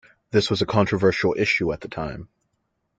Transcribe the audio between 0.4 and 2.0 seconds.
was a controversial issue at the